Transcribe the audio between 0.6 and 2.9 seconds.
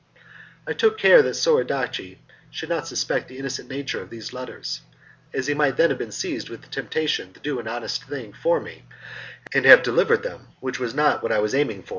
I took care that Soradaci should not